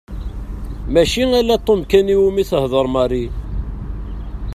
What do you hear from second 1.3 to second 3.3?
ala Tom kan iwimi tehder Mary.